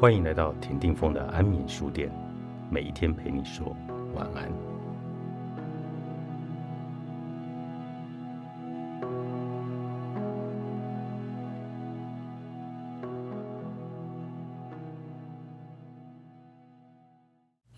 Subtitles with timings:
[0.00, 2.10] 欢迎来到田定峰的安眠书店，
[2.70, 3.76] 每一天陪你说
[4.14, 4.50] 晚安。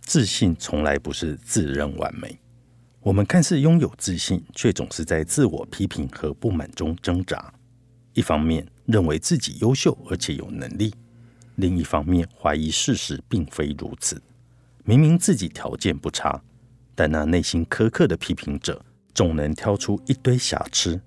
[0.02, 2.38] 自信从来不是自认完美，
[3.00, 7.52] 我们看似拥有自信，却总是在自我批评和不满中挣扎。
[8.12, 10.94] 一方面认为自己优秀而且有能力，
[11.56, 14.20] 另一方面怀疑事实并非如此。
[14.84, 16.42] 明明自己条件不差，
[16.94, 18.84] 但那内心苛刻的批评者
[19.14, 21.00] 总能挑出一堆瑕疵：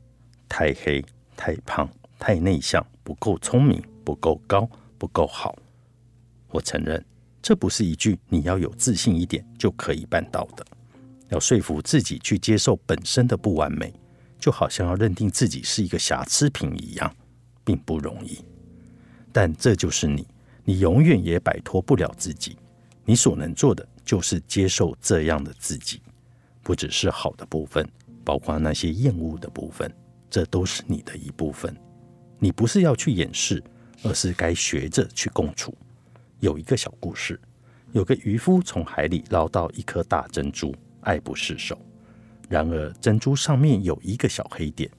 [0.47, 1.03] 太黑、
[1.35, 5.55] 太胖、太内向、不够聪明、不够高、不够好。
[6.49, 7.03] 我承认，
[7.41, 10.65] 这不是一句“你要有自信一点”就可以办到的。
[11.29, 13.93] 要说服自己去接受本身的不完美。
[14.37, 17.15] 就好像要认定自己是一个瑕疵品一样，
[17.63, 18.37] 并不容易。
[19.31, 20.27] 但这就是你，
[20.65, 22.57] 你永远也摆脱不了自己。
[23.05, 26.01] 你所能做的就是接受这样的自己，
[26.63, 27.87] 不只是好的部分，
[28.23, 29.89] 包括那些厌恶的部分，
[30.29, 31.73] 这都是你的一部分。
[32.39, 33.63] 你不是要去掩饰，
[34.03, 35.73] 而是该学着去共处。
[36.39, 37.39] 有一个小故事，
[37.91, 41.79] 有个渔夫从海里捞到一颗大珍珠，爱不释手。
[42.49, 44.89] 然而，珍珠上面有一个小黑点。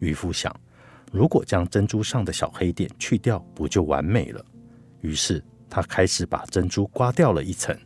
[0.00, 0.54] 渔夫想，
[1.12, 4.44] 如果将珍珠上的小黑点去掉，不就完美了？
[5.00, 7.76] 于是他开始把珍珠刮掉了一层。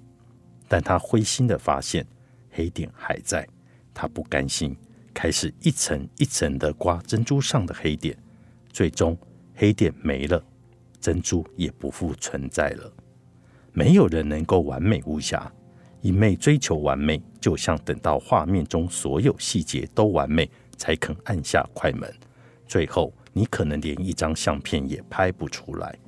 [0.69, 2.07] 但他灰心的发现，
[2.51, 3.47] 黑点还在。
[3.93, 4.77] 他不甘心，
[5.13, 8.17] 开始一层一层的刮珍珠上的黑点。
[8.73, 9.19] 最终，
[9.55, 10.43] 黑点没了，
[11.01, 12.93] 珍珠也不复存在了。
[13.73, 15.53] 没有人能够完美无瑕。
[16.03, 22.11] 一昧追求完美，就像等到画面中所有细节都完美才肯按下快门，
[22.67, 25.99] 最后你可能连一张相片也拍不出来。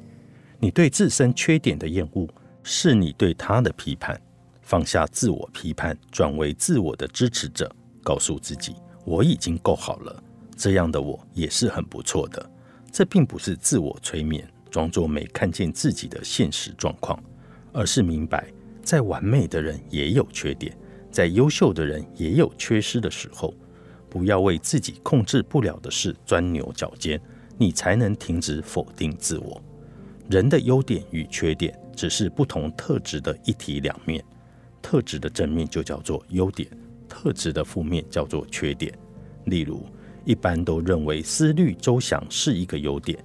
[0.63, 2.25] 你对自身缺点的厌恶，
[2.63, 4.19] 是你对他的批判。
[4.61, 7.69] 放下自我批判，转为自我的支持者，
[8.01, 10.23] 告诉自己我已经够好了，
[10.57, 12.51] 这样的我也是很不错的。
[12.93, 17.21] 这并不是自我催眠，装作没看见自己的现实状况，
[17.73, 18.47] 而是明白。
[18.85, 20.79] 再完美的人也有缺点，
[21.11, 23.53] 再优秀的人也有缺失的时候。
[24.09, 27.21] 不要为自己控制不了的事钻牛角尖，
[27.59, 29.61] 你才能停止否定自我。
[30.31, 34.25] 人的优点与缺点只是不同特质的一体两面，
[34.81, 36.69] 特质的正面就叫做优点，
[37.09, 38.93] 特质的负面叫做缺点。
[39.45, 39.85] 例如，
[40.25, 43.19] 一般都认为思虑周详是一个优点，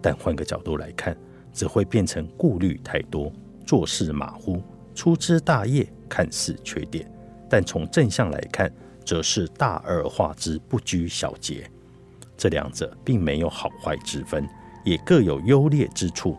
[0.00, 1.16] 但换个角度来看，
[1.52, 3.32] 只会变成顾虑太多，
[3.66, 4.62] 做事马虎。
[4.94, 7.10] 粗枝大叶看似缺点，
[7.48, 8.72] 但从正向来看，
[9.04, 11.70] 则是大而化之，不拘小节。
[12.36, 14.48] 这两者并没有好坏之分，
[14.84, 16.36] 也各有优劣之处。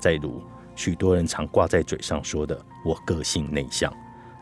[0.00, 0.42] 再如
[0.76, 3.92] 许多人常挂在嘴上说的“我个性内向”，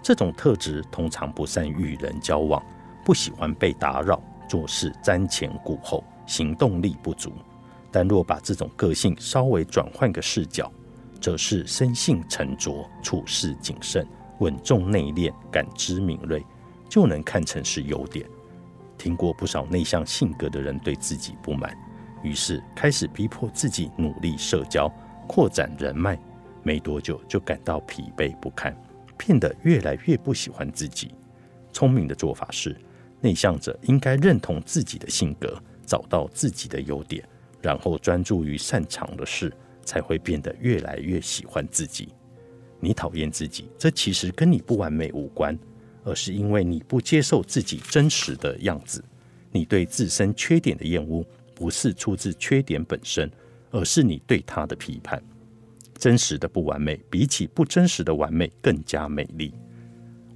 [0.03, 2.63] 这种特质通常不善与人交往，
[3.05, 7.33] 不喜欢被打扰，做事瞻前顾后，行动力不足。
[7.91, 10.71] 但若把这种个性稍微转换个视角，
[11.21, 14.07] 则是生性沉着，处事谨慎，
[14.41, 16.45] 稳重内敛，感知敏锐，
[16.91, 18.29] 就能看成是优点。
[18.99, 21.75] 听过不少内向性格的人对自己不满，
[22.27, 24.93] 于是开始逼迫自己努力社交，
[25.29, 26.19] 扩展人脉。
[26.65, 28.77] 没多久就感到疲惫不堪，
[29.17, 31.15] 变得越来越不喜欢自己。
[31.73, 32.77] 聪明的做法是，
[33.21, 37.23] 内向者应该认同自己的性格，找到自己的优点，
[37.63, 39.53] 然后专注于擅长的事。
[39.87, 42.09] 才会变得越来越喜欢自己。
[42.81, 45.57] 你讨厌自己，这其实跟你不完美无关，
[46.03, 49.01] 而是因为你不接受自己真实的样子。
[49.53, 51.25] 你对自身缺点的厌恶，
[51.57, 53.29] 不是出自缺点本身，
[53.73, 55.21] 而是你对他的批判。
[55.99, 59.53] 真实的不完美，比起不真实的完美更加美丽。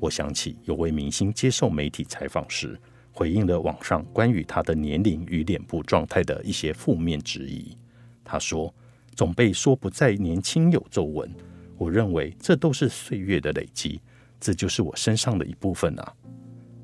[0.01, 2.77] 我想起有位明星接受媒体采访时，
[3.13, 7.77] 回应了网上关于他的年龄与脸部状态的一些负面质疑。
[8.25, 8.75] 他说。
[9.17, 11.31] 总被说不再年轻有皱纹，
[11.77, 14.01] 我认为这都是岁月的累积，
[14.41, 16.15] 这就是我身上的一部分啊。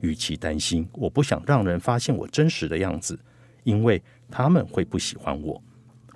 [0.00, 3.18] 与其担心我不想让人发现我真实的样子，
[3.66, 5.60] 因为他们会不喜欢我，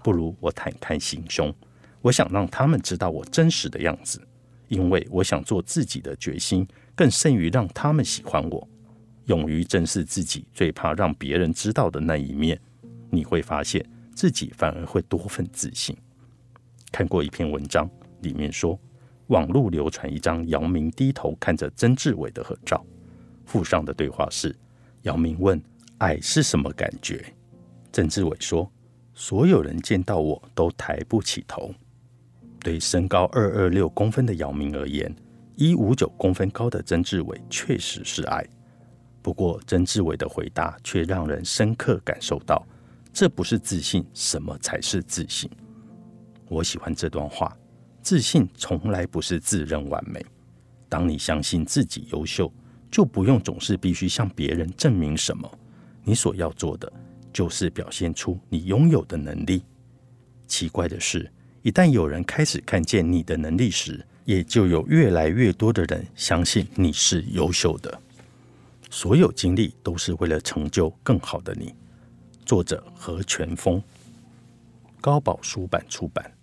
[0.04, 1.52] 不如我坦开心胸，
[2.00, 4.22] 我想让他们知道我真实的样子，
[4.68, 6.64] 因为我想做自己的决心
[6.94, 8.68] 更胜于让他们喜欢我。
[9.24, 12.58] 勇于正视自己最怕让别人知道的那一面，
[13.10, 15.96] 你会发现自己反而会多份自信。
[16.92, 17.90] 看过一篇文章，
[18.22, 18.78] 里面说，
[19.26, 22.86] 网络流传一张姚明低头看着曾志伟的合照，
[23.44, 24.56] 附上的对话是：
[25.02, 25.60] 姚明问
[25.98, 27.24] “爱是什么感觉”，
[27.92, 28.70] 曾志伟说
[29.14, 31.74] ：“所有人见到我都抬不起头。”
[32.60, 35.14] 对身高二二六公分的姚明而言，
[35.56, 38.46] 一五九公分高的曾志伟确实是矮。
[39.22, 42.66] 不过，曾志伟的回答却让人深刻感受到，
[43.12, 45.50] 这不是自信，什么才是自信？
[46.48, 47.56] 我喜欢这段话：
[48.02, 50.24] 自信从来不是自认完美。
[50.88, 52.52] 当你相信自己优秀，
[52.90, 55.50] 就不用总是必须向别人证明什么。
[56.02, 56.92] 你所要做的，
[57.32, 59.62] 就是表现出你拥有的能力。
[60.46, 61.30] 奇怪的是，
[61.62, 68.00] 一旦有人开始看见你的能力时，也就有越来越多的人相信你是优秀的。
[68.90, 71.74] 所有经历都是为了成就更好的你。
[72.44, 73.80] 作者何全峰，
[75.00, 76.39] 高宝书版出版。